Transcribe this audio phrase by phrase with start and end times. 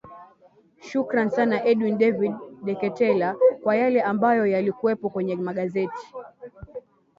[0.89, 2.31] shukran sana edwin david
[2.63, 6.07] deketela kwa yale ambayo yalikuwepo kwenye magazeti